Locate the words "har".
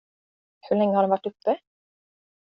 0.95-1.03